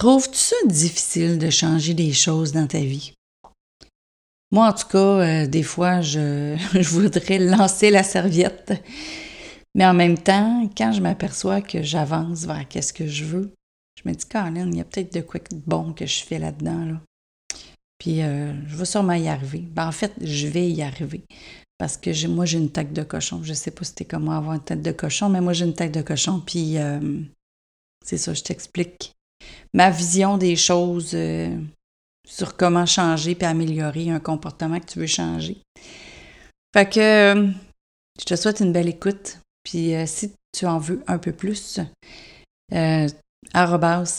[0.00, 3.12] Trouves-tu ça difficile de changer des choses dans ta vie?
[4.50, 6.56] Moi, en tout cas, euh, des fois, je,
[6.88, 8.82] voudrais lancer la serviette.
[9.74, 13.52] Mais en même temps, quand je m'aperçois que j'avance vers qu'est-ce que je veux,
[14.02, 16.38] je me dis, Colin, il y a peut-être de quoi de bon que je fais
[16.38, 16.86] là-dedans.
[16.86, 17.00] Là.
[17.98, 19.68] Puis, euh, je vais sûrement y arriver.
[19.70, 21.24] Ben, en fait, je vais y arriver.
[21.76, 23.42] Parce que moi, j'ai une tête de cochon.
[23.42, 25.74] Je sais pas si c'était comment avoir une tête de cochon, mais moi, j'ai une
[25.74, 26.40] tête de cochon.
[26.40, 27.20] Puis, euh,
[28.02, 29.12] c'est ça, je t'explique
[29.74, 31.56] ma vision des choses euh,
[32.26, 35.58] sur comment changer puis améliorer un comportement que tu veux changer.
[36.72, 37.48] Fait que euh,
[38.18, 39.38] je te souhaite une belle écoute.
[39.64, 41.80] Puis euh, si tu en veux un peu plus,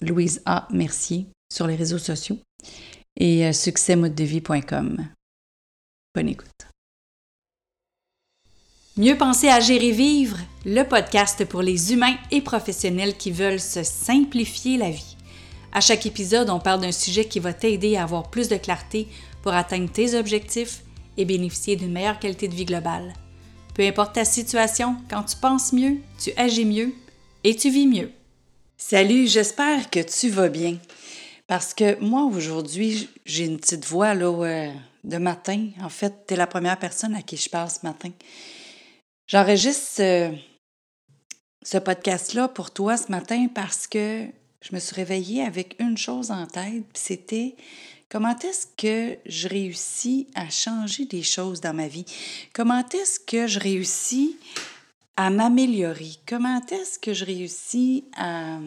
[0.00, 0.68] Louise A.
[0.70, 2.38] Mercier sur les réseaux sociaux
[3.16, 5.08] et succèsmodedevie.com.
[6.14, 6.63] Bonne écoute.
[8.96, 13.82] Mieux penser à gérer vivre, le podcast pour les humains et professionnels qui veulent se
[13.82, 15.16] simplifier la vie.
[15.72, 19.08] À chaque épisode, on parle d'un sujet qui va t'aider à avoir plus de clarté
[19.42, 20.82] pour atteindre tes objectifs
[21.16, 23.12] et bénéficier d'une meilleure qualité de vie globale.
[23.74, 26.94] Peu importe ta situation, quand tu penses mieux, tu agis mieux
[27.42, 28.12] et tu vis mieux.
[28.76, 30.78] Salut, j'espère que tu vas bien.
[31.48, 34.70] Parce que moi, aujourd'hui, j'ai une petite voix là,
[35.02, 35.70] de matin.
[35.82, 38.10] En fait, tu es la première personne à qui je parle ce matin.
[39.26, 40.34] J'enregistre
[41.62, 44.26] ce, podcast-là pour toi ce matin parce que
[44.60, 47.56] je me suis réveillée avec une chose en tête, c'était
[48.10, 52.04] comment est-ce que je réussis à changer des choses dans ma vie?
[52.52, 54.36] Comment est-ce que je réussis
[55.16, 56.12] à m'améliorer?
[56.28, 58.58] Comment est-ce que je réussis à,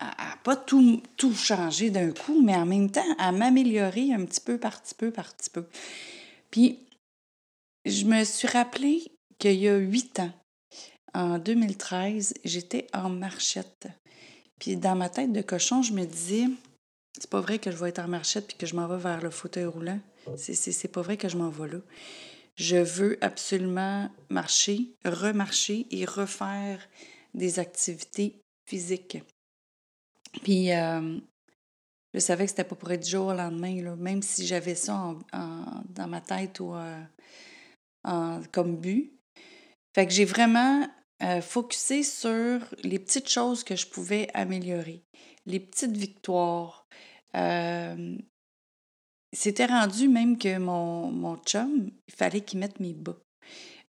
[0.00, 4.40] à, pas tout, tout changer d'un coup, mais en même temps à m'améliorer un petit
[4.40, 5.66] peu par petit peu par petit peu?
[6.50, 6.80] Puis
[7.88, 9.02] je me suis rappelé
[9.38, 10.32] qu'il y a huit ans,
[11.14, 13.88] en 2013, j'étais en marchette.
[14.58, 16.44] Puis dans ma tête de cochon, je me disais,
[17.18, 19.22] c'est pas vrai que je vais être en marchette puis que je m'en vais vers
[19.22, 20.00] le fauteuil roulant.
[20.36, 21.78] C'est pas vrai que je m'en vais là.
[22.56, 26.80] Je veux absolument marcher, remarcher et refaire
[27.34, 29.18] des activités physiques.
[30.42, 31.18] Puis euh,
[32.14, 34.74] je savais que c'était pas pour être du jour au lendemain, là, même si j'avais
[34.74, 37.00] ça dans ma tête ou euh,
[38.52, 39.12] comme but.
[39.94, 40.86] Fait que j'ai vraiment
[41.20, 45.02] euh, focusé sur les petites choses que je pouvais améliorer,
[45.46, 46.86] les petites victoires.
[47.34, 48.16] Euh,
[49.32, 53.16] c'était rendu même que mon, mon chum, il fallait qu'il mette mes bas.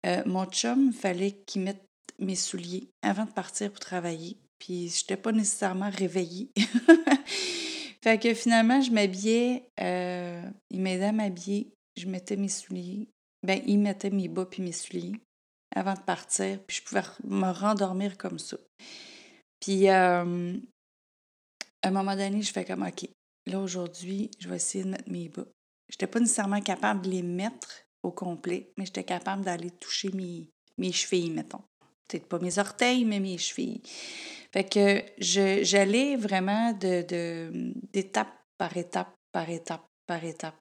[0.06, 1.84] Euh, mon chum, il fallait qu'il mette
[2.18, 4.38] mes souliers avant de partir pour travailler.
[4.58, 6.50] Puis je n'étais pas nécessairement réveillée.
[8.02, 13.08] fait que finalement, je m'habillais, il m'aidait à m'habiller, je mettais mes souliers,
[13.42, 15.20] ben, il mettait mes bas puis mes souliers
[15.74, 18.56] avant de partir, puis je pouvais me rendormir comme ça.
[19.60, 23.08] Puis, à un moment donné, je fais comme, OK,
[23.46, 25.46] là, aujourd'hui, je vais essayer de mettre mes bas.
[25.88, 30.10] Je n'étais pas nécessairement capable de les mettre au complet, mais j'étais capable d'aller toucher
[30.12, 30.48] mes,
[30.78, 31.62] mes chevilles, mettons.
[32.06, 33.82] Peut-être pas mes orteils, mais mes chevilles.
[34.52, 40.56] Fait que j'allais vraiment de, d'étape par étape, par étape, par étape.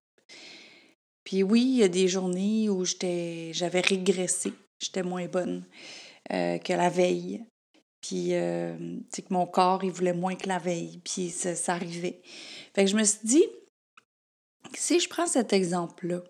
[1.28, 5.66] Puis oui, il y a des journées où j'avais régressé, j'étais moins bonne
[6.32, 7.44] euh, que la veille.
[8.00, 8.78] Puis, euh,
[9.14, 11.02] que mon corps, il voulait moins que la veille.
[11.04, 12.22] Puis, ça, ça, arrivait.
[12.74, 13.44] Fait que je me suis dit,
[14.74, 16.24] si je prends cet exemple-là,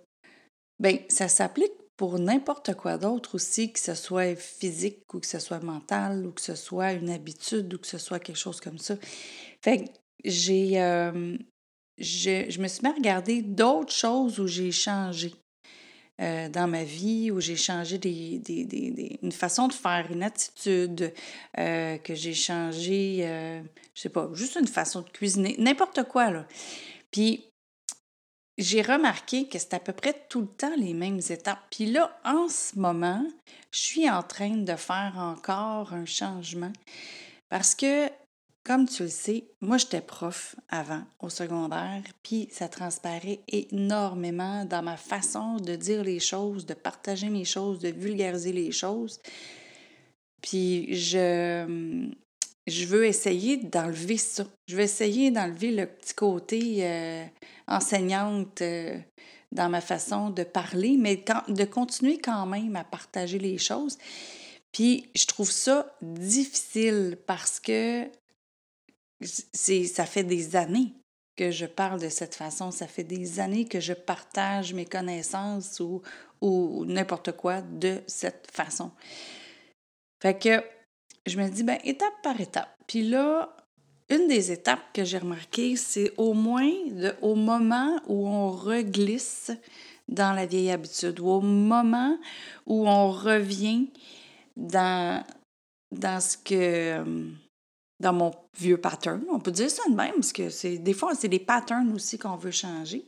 [0.79, 5.37] ben ça s'applique pour n'importe quoi d'autre aussi, que ce soit physique ou que ce
[5.37, 8.79] soit mental ou que ce soit une habitude ou que ce soit quelque chose comme
[8.79, 8.95] ça.
[9.61, 9.91] Fait que
[10.25, 11.37] j'ai, euh,
[11.97, 15.33] je, me suis mis à regarder d'autres choses où j'ai changé
[16.21, 21.13] euh, dans ma vie, où j'ai changé des, des, une façon de faire, une attitude,
[21.57, 23.61] euh, que j'ai changé, euh,
[23.93, 26.47] je sais pas, juste une façon de cuisiner, n'importe quoi, là.
[27.11, 27.45] Puis,
[28.57, 31.63] j'ai remarqué que c'est à peu près tout le temps les mêmes étapes.
[31.69, 33.23] Puis là, en ce moment,
[33.71, 36.73] je suis en train de faire encore un changement
[37.49, 38.09] parce que
[38.67, 44.83] comme tu le sais, moi j'étais prof avant au secondaire, puis ça transparaît énormément dans
[44.83, 49.21] ma façon de dire les choses, de partager mes choses, de vulgariser les choses.
[50.41, 52.09] Puis je,
[52.67, 54.45] je veux essayer d'enlever ça.
[54.67, 57.25] Je veux essayer d'enlever le petit côté euh,
[57.69, 58.97] enseignante euh,
[59.53, 63.97] dans ma façon de parler, mais de continuer quand même à partager les choses.
[64.73, 68.05] Puis je trouve ça difficile parce que
[69.21, 70.93] ça fait des années
[71.35, 72.71] que je parle de cette façon.
[72.71, 76.01] Ça fait des années que je partage mes connaissances ou,
[76.41, 78.91] ou n'importe quoi de cette façon.
[80.21, 80.63] Fait que
[81.25, 82.73] je me dis, ben, étape par étape.
[82.87, 83.55] Puis là,
[84.09, 89.51] une des étapes que j'ai remarquées, c'est au moins de, au moment où on reglisse
[90.07, 92.17] dans la vieille habitude, ou au moment
[92.65, 93.89] où on revient
[94.55, 95.23] dans,
[95.91, 97.03] dans ce que
[97.99, 99.23] dans mon vieux pattern.
[99.31, 102.17] On peut dire ça de même, parce que c'est des fois, c'est des patterns aussi
[102.17, 103.05] qu'on veut changer.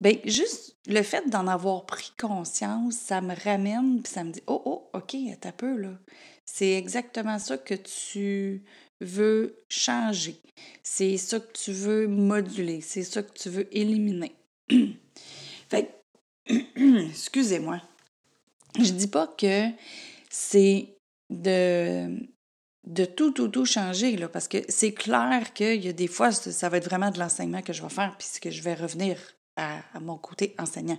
[0.00, 4.42] Bien, juste le fait d'en avoir pris conscience, ça me ramène, puis ça me dit
[4.46, 5.92] Oh, oh, OK, t'as peu, là.
[6.44, 8.64] C'est exactement ça que tu
[9.00, 10.40] veux changer.
[10.82, 12.80] C'est ça que tu veux moduler.
[12.80, 14.34] C'est ça que tu veux éliminer.
[15.68, 15.94] fait
[16.76, 17.80] excusez-moi.
[18.78, 19.68] Je dis pas que
[20.28, 20.88] c'est
[21.30, 22.28] de,
[22.86, 26.32] de tout, tout, tout changer, là, parce que c'est clair qu'il y a des fois,
[26.32, 29.16] ça va être vraiment de l'enseignement que je vais faire, puisque je vais revenir
[29.56, 30.98] à, mon côté enseignant.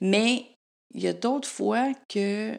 [0.00, 0.46] Mais
[0.94, 2.58] il y a d'autres fois que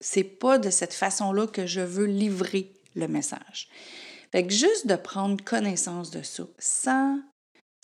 [0.00, 3.68] c'est pas de cette façon-là que je veux livrer le message.
[4.32, 7.20] Fait que juste de prendre connaissance de ça, sans,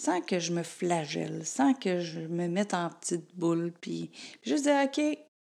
[0.01, 4.11] sans que je me flagelle, sans que je me mette en petite boule, puis,
[4.43, 5.01] juste dire, OK,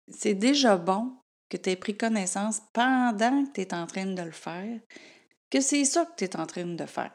[0.08, 1.12] c'est déjà bon
[1.52, 4.80] que tu aies pris connaissance pendant que tu es en train de le faire,
[5.50, 7.12] que c'est ça que tu es en train de faire.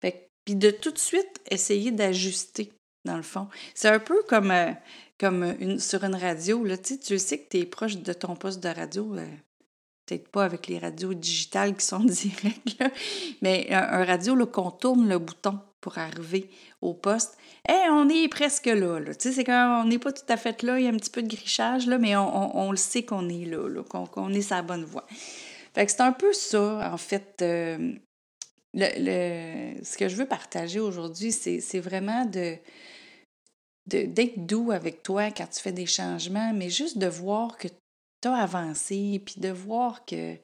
[0.00, 2.72] Puis de tout de suite essayer d'ajuster,
[3.04, 3.48] dans le fond.
[3.74, 4.72] C'est un peu comme, euh,
[5.20, 6.64] comme sur une radio.
[6.64, 9.14] Là, tu sais que tu es proche de ton poste de radio.
[9.14, 9.26] Euh,
[10.06, 12.82] peut-être pas avec les radios digitales qui sont directes,
[13.42, 16.50] mais un, radio qu'on tourne le bouton pour arriver
[16.82, 17.36] au poste.
[17.68, 19.00] et on est presque là.
[19.06, 20.96] Tu sais, c'est quand on n'est pas tout à fait là, il y a un
[20.96, 24.62] petit peu de grichage, là, mais on, le sait qu'on est là, qu'on est sa
[24.62, 25.06] bonne voie.
[25.74, 27.36] Fait que c'est un peu ça, en fait.
[27.42, 27.92] Euh,
[28.74, 32.56] le, ce que je veux partager aujourd'hui, c'est vraiment de
[33.86, 37.68] d'être doux avec toi quand tu fais des changements, mais juste de voir que
[38.20, 40.34] tu as avancé, puis de voir que,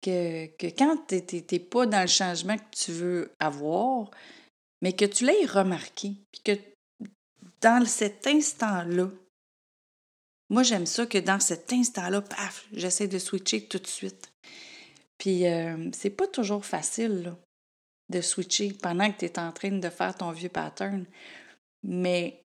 [0.00, 1.16] que, que quand tu
[1.50, 4.10] n'es pas dans le changement que tu veux avoir,
[4.80, 6.52] mais que tu l'aies remarqué, puis que
[7.60, 9.10] dans cet instant-là,
[10.48, 14.32] moi j'aime ça que dans cet instant-là, paf, j'essaie de switcher tout de suite.
[15.18, 17.34] Puis euh, c'est pas toujours facile
[18.08, 21.04] de switcher pendant que tu es en train de faire ton vieux pattern,
[21.82, 22.42] mais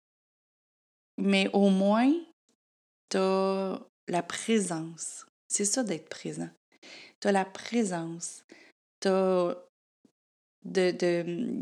[1.54, 2.14] au moins,
[3.10, 5.26] tu as la présence.
[5.48, 6.50] C'est ça d'être présent.
[7.22, 8.44] Tu as la présence.
[9.00, 9.10] Tu
[10.66, 11.62] de, de,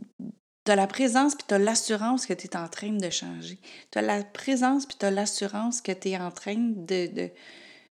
[0.68, 3.60] la présence, puis tu as l'assurance que tu es en train de changer.
[3.92, 7.30] Tu as la présence, puis tu as l'assurance que tu es en train de,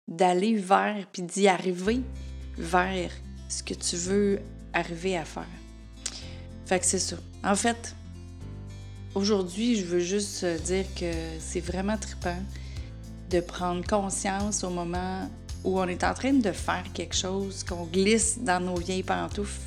[0.08, 2.00] d'aller vers, puis d'y arriver
[2.56, 3.10] vers
[3.48, 4.40] ce que tu veux
[4.72, 5.46] arriver à faire.
[6.66, 7.16] Fait que c'est ça.
[7.42, 7.94] En fait,
[9.14, 12.42] Aujourd'hui, je veux juste dire que c'est vraiment trippant
[13.30, 15.30] de prendre conscience au moment
[15.62, 19.60] où on est en train de faire quelque chose, qu'on glisse dans nos vieilles pantoufles,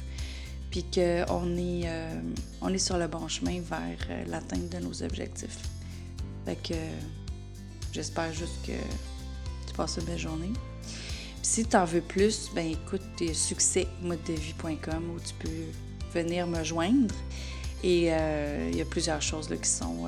[0.70, 5.60] puis qu'on est, euh, est sur le bon chemin vers euh, l'atteinte de nos objectifs.
[6.46, 6.76] Fait que
[7.92, 8.74] j'espère juste que
[9.68, 10.52] tu passes une belle journée.
[11.42, 13.02] si tu en veux plus, ben écoute
[13.34, 17.16] succès vie.com où tu peux venir me joindre.
[17.84, 20.08] Et euh, il y a plusieurs choses là, qui, sont,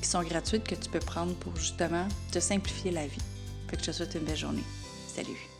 [0.00, 3.18] qui sont gratuites que tu peux prendre pour justement te simplifier la vie.
[3.68, 4.64] Fait que je te souhaite une belle journée.
[5.14, 5.57] Salut!